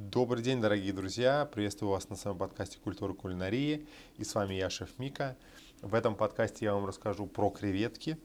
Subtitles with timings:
[0.00, 1.44] Добрый день, дорогие друзья!
[1.44, 3.84] Приветствую вас на своем подкасте «Культура кулинарии».
[4.16, 5.36] И с вами я, шеф Мика.
[5.82, 8.16] В этом подкасте я вам расскажу про креветки,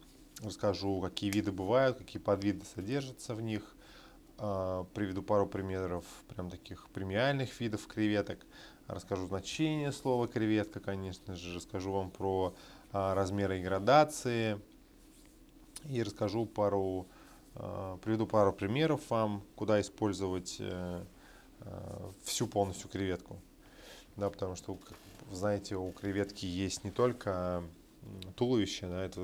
[0.43, 3.75] расскажу, какие виды бывают, какие подвиды содержатся в них,
[4.37, 8.45] а, приведу пару примеров прям таких премиальных видов креветок,
[8.85, 12.53] расскажу значение слова креветка, конечно же, расскажу вам про
[12.91, 14.61] а, размеры и градации
[15.89, 17.07] и расскажу пару,
[17.55, 21.03] а, приведу пару примеров вам, куда использовать э,
[22.23, 23.39] всю полностью креветку.
[24.15, 24.77] Да, потому что,
[25.31, 27.63] знаете, у креветки есть не только
[28.35, 29.21] туловище, да, это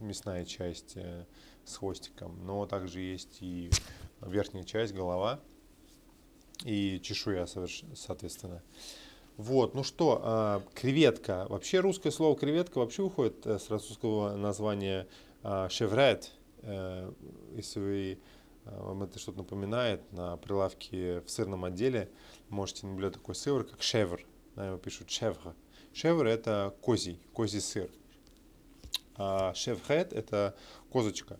[0.00, 1.24] мясная часть э,
[1.64, 3.70] с хвостиком, но также есть и
[4.20, 5.40] верхняя часть, голова
[6.64, 8.62] и чешуя, соответственно.
[9.36, 11.46] Вот, ну что, а, креветка.
[11.48, 15.06] Вообще русское слово креветка вообще выходит э, с французского названия
[15.68, 16.32] шеврет.
[17.54, 18.20] Если вы Э,
[18.66, 22.10] вам это что-то напоминает, на прилавке в сырном отделе
[22.48, 24.24] можете наблюдать такой сыр, как шевр.
[24.54, 25.54] Да, его пишут шевр.
[25.92, 27.90] Шевр– это козий, козий сыр.
[29.16, 30.54] А шевхет– это
[30.90, 31.38] козочка.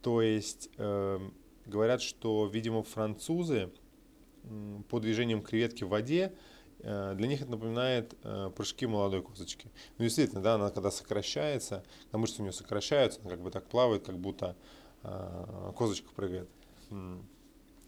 [0.00, 1.18] То есть э,
[1.66, 3.70] говорят, что, видимо, французы
[4.44, 6.32] э, по движением креветки в воде
[6.78, 9.70] э, для них это напоминает э, прыжки молодой козочки.
[9.98, 13.68] Ну, действительно, да, она когда сокращается, когда мышцы у нее сокращаются, она как бы так
[13.68, 14.56] плавает, как будто
[15.76, 16.48] козочка прыгает.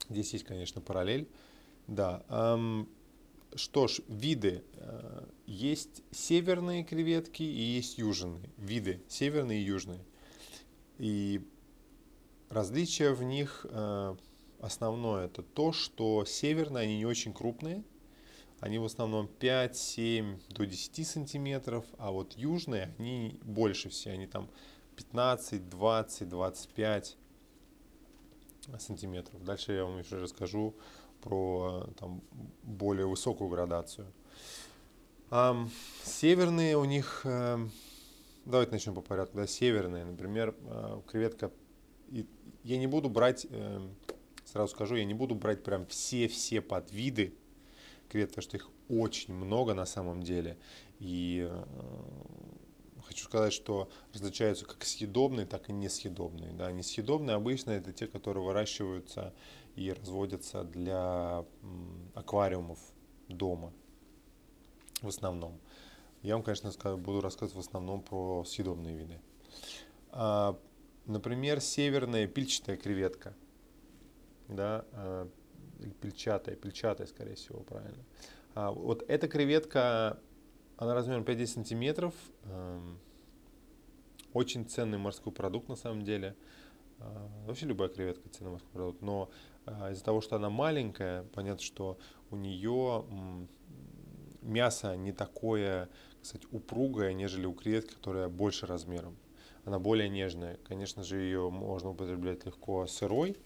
[0.08, 1.28] Здесь есть, конечно, параллель.
[1.86, 2.24] Да.
[3.54, 4.62] Что ж, виды.
[4.76, 8.50] А, есть северные креветки и есть южные.
[8.58, 10.04] Виды северные и южные.
[10.98, 11.40] И
[12.50, 14.16] различие в них а,
[14.60, 17.82] основное это то, что северные, они не очень крупные.
[18.60, 24.26] Они в основном 5, 7 до 10 сантиметров, а вот южные, они больше все, они
[24.26, 24.50] там
[24.98, 27.16] 15, 20, 25
[28.78, 29.44] сантиметров.
[29.44, 30.74] Дальше я вам еще расскажу
[31.20, 32.20] про там,
[32.64, 34.12] более высокую градацию.
[35.30, 35.56] А,
[36.02, 37.60] северные у них, а,
[38.44, 39.36] давайте начнем по порядку.
[39.36, 41.52] Да, северные, например, а, креветка.
[42.64, 43.46] Я не буду брать,
[44.44, 47.34] сразу скажу, я не буду брать прям все-все подвиды
[48.08, 50.58] креветок, потому что их очень много на самом деле.
[50.98, 51.48] И
[53.08, 56.52] хочу сказать, что различаются как съедобные, так и несъедобные.
[56.52, 59.34] Да, несъедобные обычно это те, которые выращиваются
[59.76, 61.44] и разводятся для
[62.14, 62.78] аквариумов
[63.28, 63.72] дома
[65.02, 65.58] в основном.
[66.22, 69.20] Я вам, конечно, буду рассказывать в основном про съедобные виды.
[70.10, 70.58] А,
[71.06, 73.34] например, северная пильчатая креветка.
[74.48, 75.28] Да, а,
[76.00, 78.04] пильчатая, пильчатая, скорее всего, правильно.
[78.54, 80.18] А, вот эта креветка
[80.78, 82.14] она размером 5-10 сантиметров.
[82.44, 82.98] Эм,
[84.32, 86.36] очень ценный морской продукт на самом деле.
[87.00, 89.02] Э, вообще любая креветка ценный морской продукт.
[89.02, 89.28] Но
[89.66, 91.98] э, из-за того, что она маленькая, понятно, что
[92.30, 93.04] у нее
[94.40, 95.88] мясо не такое,
[96.22, 99.16] кстати, упругое, нежели у креветки, которая больше размером.
[99.64, 100.58] Она более нежная.
[100.64, 103.36] Конечно же, ее можно употреблять легко сырой,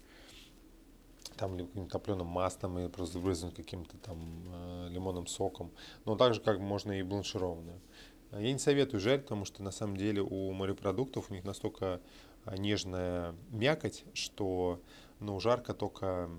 [1.35, 5.71] там либо каким-то топленым маслом или просто брызнуть каким-то там э, лимонным соком.
[6.05, 7.79] Но также как можно и бланшированную.
[8.31, 12.01] Я не советую жарить, потому что на самом деле у морепродуктов у них настолько
[12.45, 14.79] э, нежная мякоть, что
[15.19, 16.29] ну, жарка только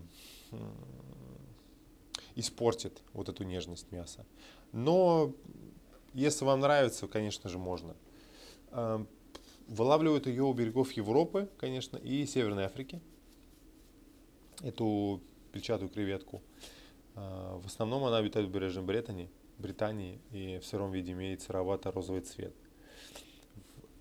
[2.34, 4.26] испортит вот эту нежность мяса.
[4.72, 5.32] Но
[6.12, 7.96] если вам нравится, конечно же, можно.
[8.70, 9.04] Э,
[9.68, 13.00] вылавливают ее у берегов Европы, конечно, и Северной Африки
[14.64, 15.20] эту
[15.52, 16.42] пельчатую креветку.
[17.14, 22.22] А, в основном она обитает в побережьем Британии, Британии и в сыром виде имеет серовато-розовый
[22.22, 22.54] цвет.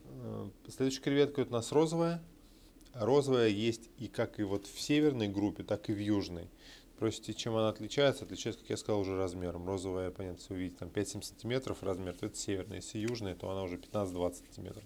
[0.06, 2.24] Э, следующая креветка у нас розовая.
[2.94, 6.50] Розовая есть и как и вот в северной группе, так и в южной.
[6.96, 8.24] Спросите, чем она отличается?
[8.24, 9.68] Отличается, как я сказал, уже размером.
[9.68, 12.78] Розовая, понятно, если увидите, там 5-7 сантиметров размер, то это северная.
[12.78, 14.84] Если южная, то она уже 15-20 сантиметров.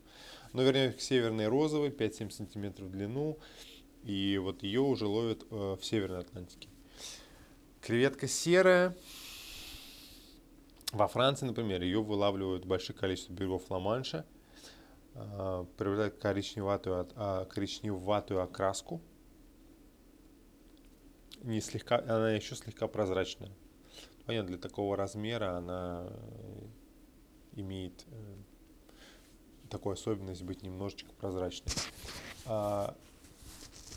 [0.53, 3.37] Но вернее, северная розовый, 5-7 сантиметров в длину.
[4.07, 6.69] И вот ее уже ловят э, в Северной Атлантике.
[7.81, 8.95] Креветка серая.
[10.93, 14.25] Во Франции, например, ее вылавливают в больших количествах берегов Ла-Манша.
[15.13, 19.01] Э, приобретает коричневатую, а, коричневатую окраску.
[21.41, 23.51] Не слегка, она еще слегка прозрачная.
[24.25, 26.65] Понятно, для такого размера она э,
[27.57, 28.05] имеет
[29.69, 31.73] такую особенность быть немножечко прозрачной.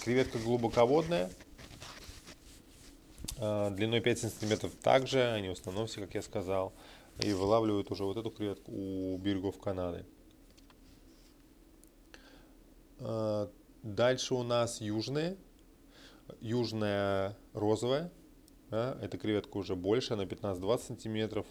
[0.02, 1.30] Креветка глубоководная,
[3.38, 5.58] а, длиной 5 сантиметров также, они в
[6.00, 6.72] как я сказал,
[7.18, 10.06] и вылавливают уже вот эту креветку у берегов Канады.
[12.98, 13.50] А,
[13.82, 15.36] дальше у нас южные,
[16.40, 18.10] южная розовая,
[18.70, 18.96] Да?
[19.02, 21.46] Эта креветка уже больше, она 15-20 сантиметров.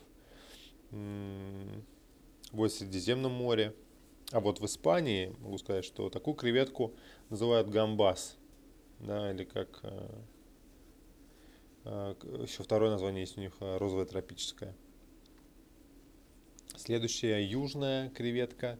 [0.92, 3.76] В Средиземном море.
[4.32, 6.96] А вот в Испании, могу сказать, что такую креветку
[7.30, 8.39] называют гамбас.
[9.00, 9.80] Да, или как...
[9.84, 10.22] Э,
[11.86, 14.76] э, Еще второе название есть у них э, розовая тропическая.
[16.76, 18.80] Следующая южная креветка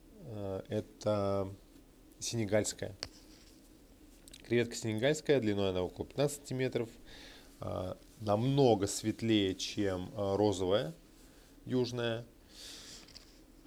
[0.68, 1.54] –это
[2.18, 2.96] сенегальская.
[4.46, 6.88] Креветка сенегальская, длиной она около 15 сантиметров,
[8.20, 10.94] намного светлее, чем розовая
[11.66, 12.24] южная.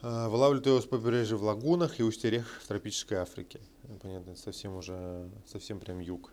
[0.02, 3.60] Вылавливают ее с побережья в лагунах и устье рек в тропической Африке.
[4.02, 6.32] Понятно, это совсем уже, совсем прям юг.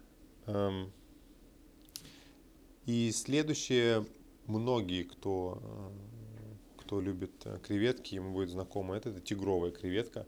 [2.85, 4.05] И следующее,
[4.47, 5.93] многие, кто
[6.87, 10.25] кто любит э, креветки, ему будет знакомо это, это тигровая креветка.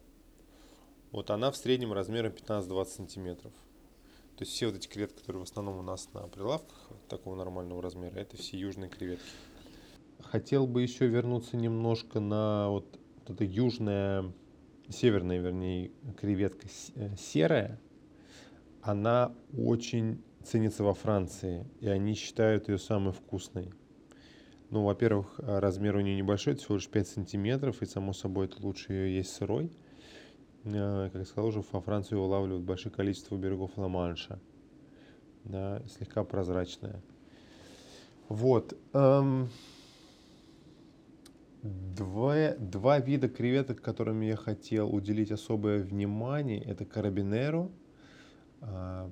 [1.12, 3.52] Вот она в среднем размером 15-20 сантиметров.
[4.36, 7.80] То есть все вот эти креветки, которые в основном у нас на прилавках такого нормального
[7.80, 9.24] размера, это все южные креветки.
[10.20, 12.98] Хотел бы еще вернуться немножко на вот,
[13.28, 14.32] это южная,
[14.88, 17.80] северная, вернее, креветка э, серая.
[18.82, 23.72] Она очень ценится во Франции, и они считают ее самой вкусной.
[24.70, 28.62] Ну, во-первых, а, размер у нее небольшой, всего лишь 5 сантиметров, и, само собой, это
[28.64, 29.72] лучше ее есть сырой.
[30.64, 34.38] А, как я сказал, уже во Франции ее вылавливают большое количество берегов Ла-Манша.
[35.44, 37.02] Да, слегка прозрачная.
[38.28, 38.76] Вот.
[38.92, 39.48] Эм,
[41.62, 47.70] два, два вида креветок, которым я хотел уделить особое внимание, это карабинеру.
[48.60, 49.10] Э,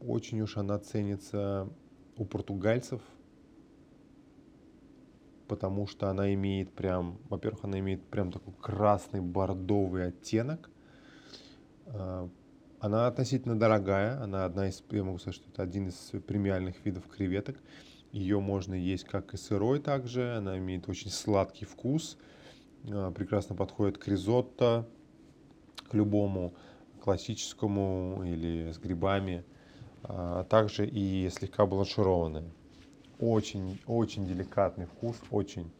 [0.00, 1.68] очень уж она ценится
[2.16, 3.00] у португальцев–
[5.48, 10.70] потому что она имеет прям, во-первых, она имеет прям такой красный бордовый оттенок.
[11.86, 12.28] А,
[12.80, 17.08] она относительно дорогая, она одна из, я могу сказать, что это один из премиальных видов
[17.08, 17.56] креветок.
[18.12, 22.16] Ее можно есть как и сырой также, она имеет очень сладкий вкус,
[22.90, 24.88] а, прекрасно подходит к ризотто,
[25.90, 26.54] к любому
[27.02, 29.44] классическому или с грибами,
[30.02, 32.50] а также и слегка бланшированная.
[33.18, 35.70] Очень, очень деликатный вкус, очень.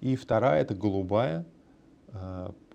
[0.00, 1.44] И вторая это голубая.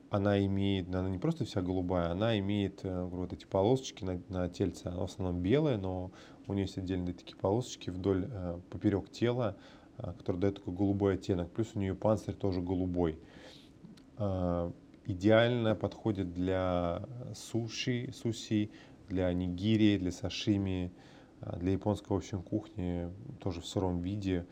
[0.10, 4.50] Она имеет, она не просто вся голубая, она имеет э, вот эти полосочки на, на
[4.50, 4.88] тельце.
[4.88, 6.12] Она в основном белая, но
[6.48, 9.56] у нее есть отдельные такие полосочки вдоль, э, поперек тела,
[9.98, 11.52] а, которые дают такой голубой оттенок.
[11.52, 13.20] Плюс у нее панцирь тоже голубой.
[15.06, 17.04] Идеально подходит для
[17.34, 18.70] суши, суси,
[19.08, 20.92] для нигири, для сашими,
[21.58, 23.10] для японской, в общем, кухни
[23.40, 24.46] тоже в сыром виде.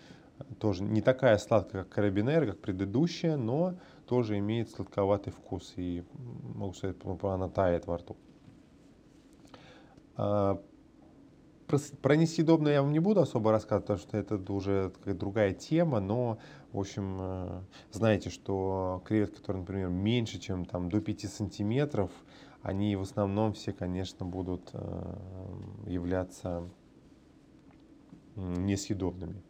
[0.59, 3.75] Тоже не такая сладкая, как карабинер, как предыдущая, но
[4.05, 6.03] тоже имеет сладковатый вкус и,
[6.55, 8.15] могу сказать, она тает во рту.
[10.15, 10.61] А,
[11.67, 15.99] про, про несъедобное я вам не буду особо рассказывать, потому что это уже другая тема,
[15.99, 16.39] но,
[16.71, 17.61] в общем, э,
[17.91, 22.09] знаете, что креветки, которые, например, меньше, чем там до 5 сантиметров,
[22.61, 25.13] они в основном все, конечно, будут э,
[25.87, 26.63] являться
[28.35, 29.41] несъедобными.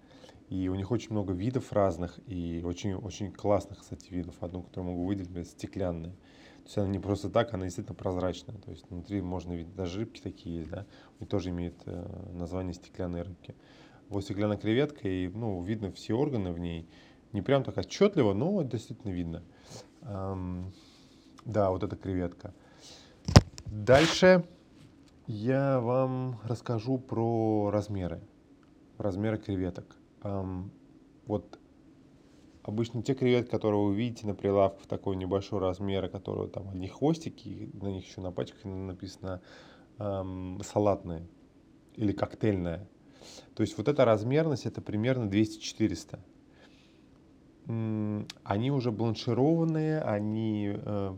[0.50, 4.36] И у них очень много видов разных и очень, очень классных, кстати, видов.
[4.42, 6.12] Одну, которую могу выделить, это стеклянная.
[6.12, 8.58] То есть она не просто так, она действительно прозрачная.
[8.58, 10.86] То есть внутри можно видеть, даже рыбки такие есть, да,
[11.20, 13.56] они тоже имеют э, название стеклянные рыбки.
[14.08, 16.88] Вот стеклянная креветка, и, ну, видно все органы в ней.
[17.34, 19.44] Не прям так отчетливо, но действительно видно.
[20.04, 20.72] Эм,
[21.44, 22.54] да, вот эта креветка.
[23.66, 24.46] Дальше
[25.28, 28.22] я вам расскажу про размеры
[28.98, 29.97] размеры креветок.
[30.24, 31.60] Вот
[32.64, 37.70] обычно те креветки, которые вы видите на прилавках такой небольшой размера, которые там одни хвостики,
[37.74, 39.42] на них еще на пачках написано
[40.00, 41.28] эм, салатные
[41.96, 42.88] или коктейльная.
[43.56, 46.20] То есть вот эта размерность это примерно 200-400.
[48.44, 51.18] Они уже бланшированные, они, э,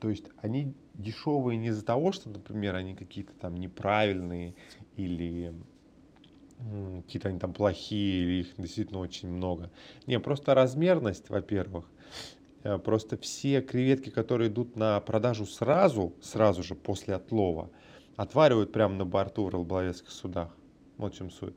[0.00, 4.54] то есть они дешевые не из-за того, что, например, они какие-то там неправильные
[4.96, 5.54] или
[7.04, 9.70] какие-то они там плохие или их действительно очень много.
[10.06, 11.90] Не, просто размерность, во-первых.
[12.62, 17.70] Э, просто все креветки, которые идут на продажу сразу, сразу же после отлова,
[18.16, 20.56] отваривают прямо на борту в рыболовецких судах.
[20.96, 21.56] Вот в чем суть.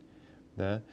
[0.56, 0.84] Да?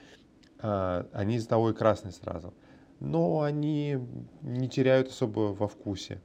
[0.58, 2.54] А, они из того и красные сразу.
[3.00, 3.98] Но они
[4.42, 6.20] не теряют особо во вкусе.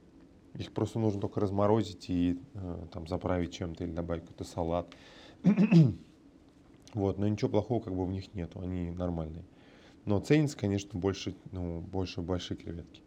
[0.54, 4.88] Их просто нужно только разморозить и э, там заправить чем-то или добавить какой-то салат.
[6.94, 9.46] Вот, но ничего плохого как бы в них нету, они нормальные.
[10.06, 13.02] Но ценится, конечно, больше, ну, больше большие креветки.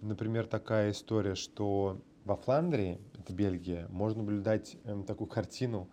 [0.00, 5.88] Например, такая история, что во Фландрии, это Бельгия, можно наблюдать эм, такую картину.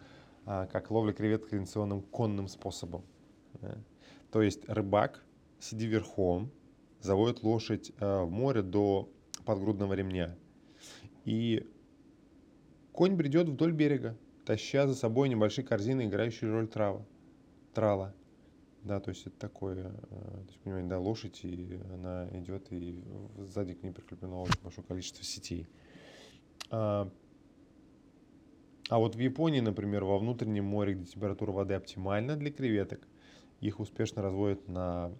[0.45, 3.03] а, как ловля креветок традиционным конным способом.
[3.61, 3.77] Да?
[4.31, 5.23] То есть рыбак,
[5.59, 6.51] сидя верхом,
[7.01, 9.09] заводит лошадь а, в море до
[9.45, 10.35] подгрудного ремня.
[11.23, 11.67] И
[12.91, 17.05] конь бредет вдоль берега, таща за собой небольшие корзины, играющие роль трава,
[17.73, 18.13] трала.
[18.83, 23.03] Да, то есть это такое, э, то есть, понимаете, да, лошадь, и она идет, и
[23.39, 25.65] сзади к ней прикреплено очень большое количество сетей.
[26.69, 27.09] А,
[28.89, 33.07] а вот в Японии, например, во внутреннем море, где температура воды оптимальна для креветок,
[33.59, 35.11] их успешно разводят на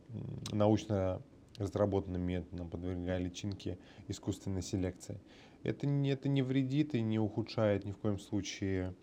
[0.51, 1.23] научно
[1.57, 5.19] разработанным методом, подвергая личинке искусственной селекции.
[5.65, 8.93] Это не, это не вредит и не ухудшает ни в коем случае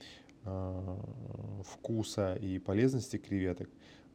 [0.45, 0.97] э,
[1.65, 3.69] вкуса и полезности креветок.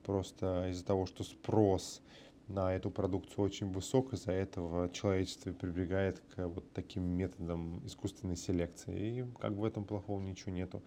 [0.04, 2.02] Просто из-за того, что спрос
[2.48, 9.20] на эту продукцию очень высок, из-за этого человечество прибегает к вот таким методам искусственной селекции.
[9.20, 10.82] И как в этом плохого ничего нету.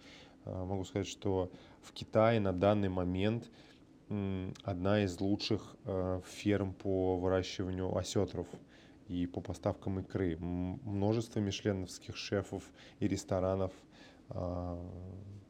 [0.45, 1.51] Э, могу сказать, что
[1.81, 3.49] в Китае на данный момент
[4.63, 8.47] одна из лучших э, ферм по выращиванию осетров
[9.11, 10.37] и по поставкам икры.
[10.37, 12.63] Множество мишленовских шефов
[12.99, 13.73] и ресторанов
[14.29, 14.89] э,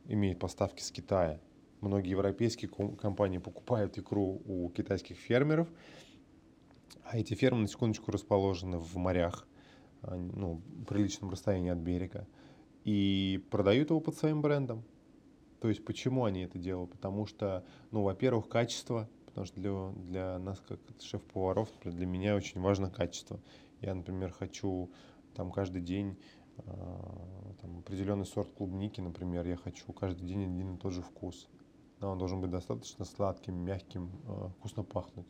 [0.08, 1.40] имеют поставки с Китая.
[1.80, 5.68] Многие европейские компании покупают икру у китайских фермеров,
[7.04, 9.48] а эти фермы, на секундочку, расположены в морях,
[10.04, 12.28] а, ну, приличном расстоянии от берега,
[12.84, 14.84] и продают его под своим брендом.
[15.60, 16.92] То есть почему они это делают?
[16.92, 22.62] Потому что, ну, во-первых, качество, потому что для, для нас, как шеф-поваров, для меня очень
[22.62, 23.40] важно качество.
[23.82, 24.92] Я, например, хочу
[25.36, 26.18] там каждый день
[26.58, 26.64] э,
[27.62, 31.50] там, определенный сорт клубники, например, я хочу каждый день один и тот же вкус.
[32.00, 35.28] Да, он должен быть достаточно сладким, мягким, э, вкусно пахнуть.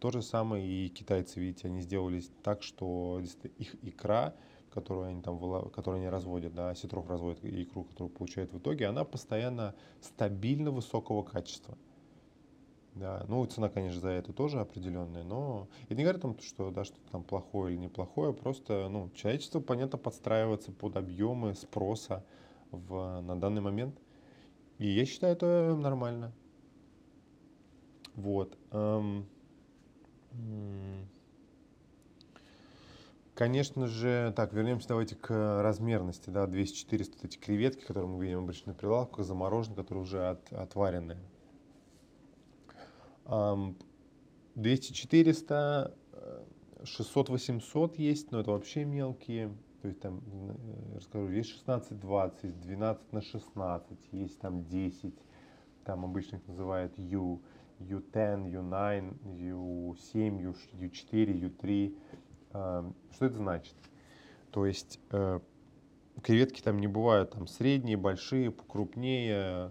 [0.00, 3.20] То же самое и китайцы, видите, они сделали так, что
[3.58, 4.34] их икра
[4.70, 5.38] которую они там,
[5.70, 11.22] которую они разводят, да, осетров разводят, икру, которую получают в итоге, она постоянно стабильно высокого
[11.22, 11.76] качества.
[12.98, 16.70] Да, ну, цена, конечно, за это тоже определенная, но это не говорит о том, что,
[16.72, 22.24] да, что там плохое или неплохое, просто, ну, человечество, понятно, подстраивается под объемы спроса
[22.72, 23.96] в, на данный момент.
[24.78, 26.32] И я считаю, это нормально.
[28.14, 28.58] Вот.
[28.72, 29.28] Эм,
[33.34, 38.72] Конечно же, так, вернемся давайте к размерности, да, 200-400 эти креветки, которые мы видим обычно
[38.72, 41.18] на прилавках, замороженные, которые уже от, отваренные.
[43.28, 45.94] 200-400,
[46.82, 49.54] 600-800 э, есть, но это вообще мелкие.
[49.82, 50.22] То есть там,
[50.90, 55.14] я расскажу, есть 16-20, 12 на 16, есть там 10,
[55.84, 57.42] там обычно их называют U,
[57.78, 61.96] U10, U9, U7, U4, U3.
[63.12, 63.76] Что это значит?
[64.50, 65.40] То есть э,
[66.22, 69.70] креветки там не бывают там средние, большие, покрупнее, э,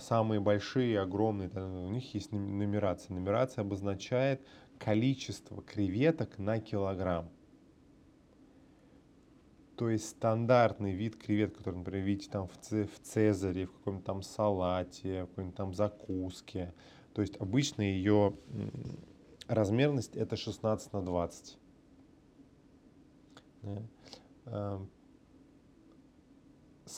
[0.00, 1.48] самые большие, огромные.
[1.48, 3.14] У них есть нумерация.
[3.14, 4.46] Нумерация обозначает
[4.78, 7.28] количество креветок на килограмм.
[9.76, 14.22] То есть стандартный вид кревет, который, например, видите там в, в цезаре, в каком-то там
[14.22, 16.74] салате, в какой-нибудь там закуске.
[17.14, 18.34] То есть обычно ее
[19.48, 21.58] размерность это 16 на 20.
[24.44, 24.80] Да.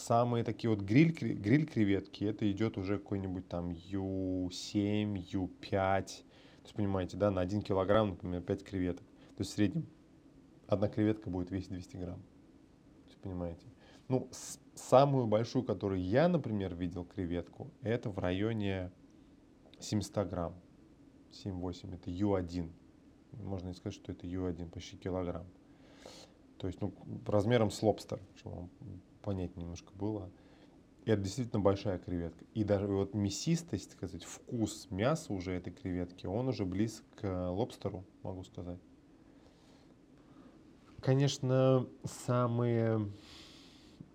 [0.02, 5.60] Самые такие вот гриль, гриль креветки, это идет уже какой-нибудь там Ю7, Ю5.
[5.70, 9.06] То есть, понимаете, да, на 1 килограмм, например, 5 креветок.
[9.06, 9.86] То есть в среднем
[10.66, 12.18] одна креветка будет весить 200 грамм.
[12.18, 13.64] То есть, понимаете.
[14.08, 14.28] Ну,
[14.74, 18.90] самую большую, которую я, например, видел креветку, это в районе
[19.78, 20.54] 700 грамм.
[21.30, 22.68] 7-8, это Ю1.
[23.44, 25.46] Можно и сказать, что это Ю1, почти килограмм.
[26.58, 26.92] То есть, ну,
[27.24, 28.70] размером с лобстер, чтобы вам
[29.22, 30.30] понять немножко было.
[31.04, 32.44] Это действительно большая креветка.
[32.54, 38.04] И даже вот мясистость, сказать, вкус мяса уже этой креветки, он уже близок к лобстеру,
[38.22, 38.78] могу сказать.
[41.00, 43.10] Конечно, самые,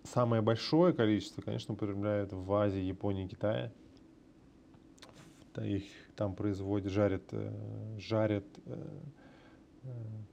[0.04, 3.72] самое большое количество, конечно, употребляют в Азии, Японии, Китае.
[5.60, 5.84] Их
[6.16, 9.00] там производят, жарят, э, жарят э,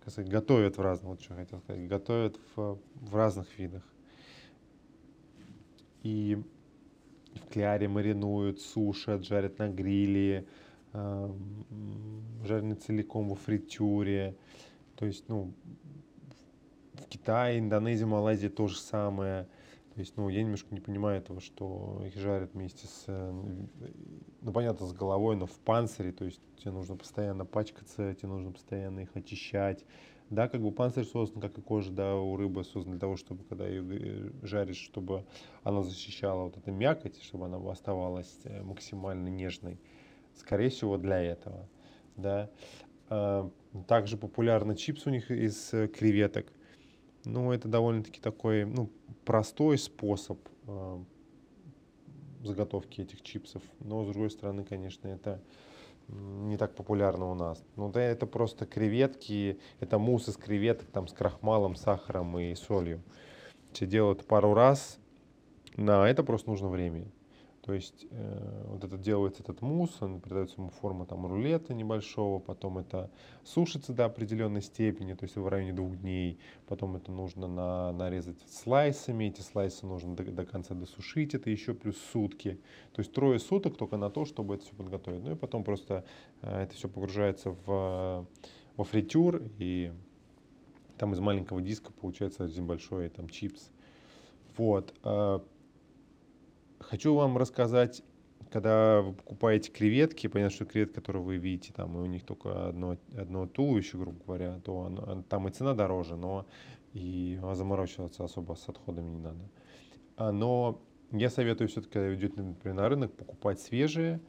[0.07, 3.83] сказать, готовят в разных, вот что хотел сказать, готовят в, в разных видах.
[6.05, 6.37] И
[7.33, 10.45] в кляре маринуют, сушат, жарят на гриле,
[10.93, 11.31] э,
[12.43, 14.37] жарены целиком во фритюре.
[14.97, 15.51] То есть, ну,
[16.93, 19.47] в Китае, Индонезии, Малайзии то же самое.
[19.95, 24.85] То есть, ну, я немножко не понимаю этого, что их жарят вместе с, ну, понятно,
[24.85, 29.15] с головой, но в панцире, то есть тебе нужно постоянно пачкаться, тебе нужно постоянно их
[29.15, 29.83] очищать,
[30.29, 33.43] Да, как бы панцирь создан, как и кожа, да, у рыбы создан для того, чтобы,
[33.43, 35.23] когда ее э, жаришь, чтобы
[35.63, 39.79] она защищала вот эту мякоть, чтобы она оставалась э, максимально нежной.
[40.35, 41.69] Скорее всего, для этого,
[42.17, 42.49] да.
[43.09, 43.49] А,
[43.87, 46.51] также популярны чипсы у них из э, креветок.
[47.23, 48.89] Ну, это довольно-таки такой, ну,
[49.25, 51.03] простой способ э,
[52.43, 53.61] заготовки этих чипсов.
[53.79, 55.41] Но, с другой стороны, конечно, это
[56.07, 57.63] не так популярно у нас.
[57.75, 63.01] Ну да, это просто креветки, это мусс из креветок там с крахмалом, сахаром и солью.
[63.71, 64.99] Все делают пару раз,
[65.75, 67.05] на это просто нужно время.
[67.65, 72.37] То есть э, вот это делается этот мусс, он придается ему форма там рулета небольшого,
[72.37, 73.09] потом это
[73.43, 78.37] сушится до определенной степени, то есть в районе двух дней, потом это нужно на, нарезать
[78.47, 82.61] слайсами, эти слайсы нужно до, до конца досушить, это еще плюс сутки.
[82.93, 85.23] То есть трое суток только на то, чтобы это все подготовить.
[85.23, 86.05] Ну и потом просто
[86.43, 88.27] э, это все погружается в,
[88.77, 89.91] во фритюр, и
[90.99, 93.71] там из маленького диска получается один большой там чипс.
[94.55, 94.93] Вот.
[96.89, 98.03] Хочу вам рассказать,
[98.51, 102.69] когда вы покупаете креветки, понятно, что креветки, которые вы видите, там, и у них только
[102.69, 106.45] одно, одно туловище, грубо говоря, то оно, там и цена дороже, но
[106.93, 109.49] и заморачиваться особо с отходами не надо.
[110.15, 110.79] А, но
[111.11, 114.21] я советую все-таки, когда идете, например, на рынок, покупать свежие.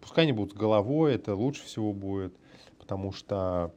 [0.00, 2.34] Пускай они будут с головой, это лучше всего будет,
[2.78, 3.74] потому что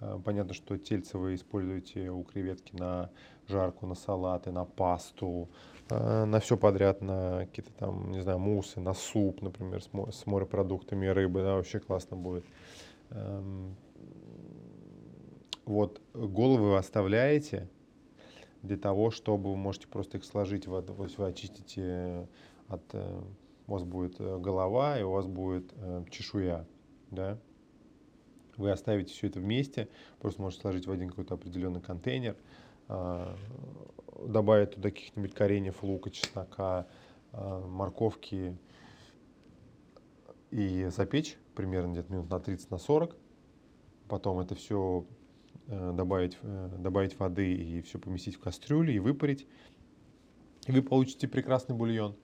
[0.00, 3.12] а, понятно, что тельце вы используете у креветки на
[3.48, 5.48] жарку, на салаты, на пасту,
[5.90, 11.06] а, на все подряд, на какие-то там, не знаю, мусы, на суп, например, с морепродуктами
[11.06, 12.44] рыбы, да, вообще классно будет.
[13.10, 13.76] Эм,
[15.64, 17.68] вот головы вы оставляете
[18.62, 22.28] для того, чтобы вы можете просто их сложить, вот, вы очистите
[22.68, 23.20] от, э,
[23.66, 26.66] у вас будет э, голова и у вас будет э, чешуя,
[27.10, 27.38] да,
[28.56, 29.88] вы оставите все это вместе,
[30.20, 32.36] просто можете сложить в один какой-то определенный контейнер,
[32.88, 36.86] добавить туда каких-нибудь кореньев, лука, чеснока,
[37.32, 38.56] а, морковки
[40.50, 43.16] и запечь примерно где-то минут на 30 на 40.
[44.08, 45.06] Потом это все
[45.68, 49.46] э, добавить, э, добавить воды и все поместить в кастрюлю и выпарить.
[50.66, 52.16] И вы получите прекрасный бульон.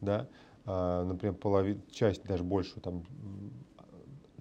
[0.00, 0.28] Да?
[0.64, 3.02] Например, половину, часть, даже больше, там,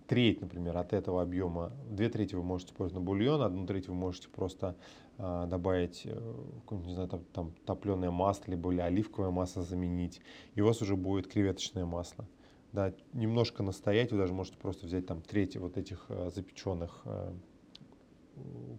[0.07, 3.93] треть, например, от этого объема, две трети вы можете использовать на бульон, одну треть вы
[3.93, 4.75] можете просто
[5.17, 6.33] э, добавить, э,
[6.71, 10.21] не знаю, там, там топленое масло, либо или оливковое масло заменить,
[10.55, 12.25] и у вас уже будет креветочное масло.
[12.71, 17.33] Да, немножко настоять, вы даже можете просто взять там треть вот этих э, запеченных э,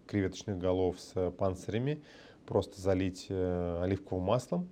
[0.07, 2.01] креветочных голов с панцирями,
[2.45, 4.69] просто залить э, оливковым маслом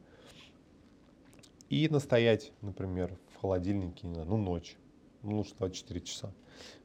[1.70, 4.78] и настоять, например, в холодильнике, не знаю, ну, ночь
[5.24, 6.34] ну, лучше 24 часа,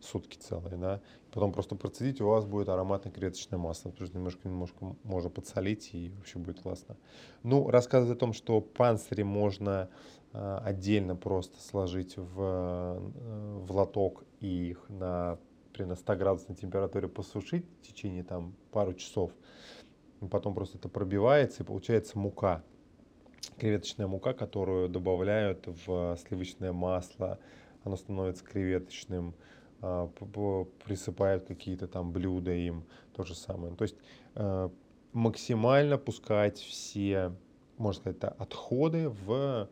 [0.00, 1.00] сутки целые, да.
[1.32, 5.90] Потом просто процедить, у вас будет ароматное креветочное масло, потому что немножко, немножко можно подсолить
[5.94, 6.96] и вообще будет классно.
[7.42, 9.88] Ну, рассказывать о том, что панцири можно
[10.32, 12.98] э, отдельно просто сложить в, э,
[13.60, 15.38] в лоток и их на,
[15.72, 19.32] при 100 градусной температуре посушить в течение там пару часов.
[20.30, 22.62] Потом просто это пробивается и получается мука.
[23.58, 27.38] Креветочная мука, которую добавляют в сливочное масло,
[27.84, 29.34] оно становится креветочным,
[29.80, 30.08] а,
[30.84, 33.74] присыпают какие-то там блюда им, то же самое.
[33.74, 33.96] То есть
[34.34, 34.70] а,
[35.12, 37.32] максимально пускать все,
[37.78, 39.68] можно сказать, отходы в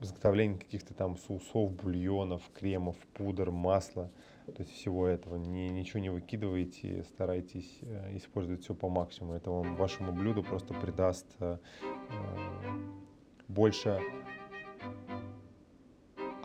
[0.00, 4.10] изготовление каких-то там соусов, бульонов, кремов, пудр, масла,
[4.46, 5.36] то есть всего этого.
[5.36, 9.34] Не, ничего не выкидывайте, старайтесь э, использовать все по максимуму.
[9.34, 11.58] Это вам вашему блюду просто придаст э,
[12.10, 12.36] э,
[13.48, 14.00] больше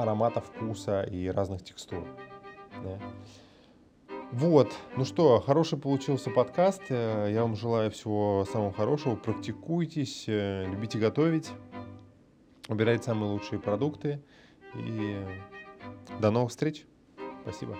[0.01, 2.05] аромата, вкуса и разных текстур.
[2.83, 2.99] Да.
[4.31, 6.83] Вот, ну что, хороший получился подкаст.
[6.89, 9.15] Э, я вам желаю всего самого хорошего.
[9.15, 11.51] Практикуйтесь, э, любите готовить,
[12.69, 14.21] выбирайте самые лучшие продукты.
[14.75, 15.17] И
[16.21, 16.85] до новых встреч.
[17.43, 17.75] Спасибо.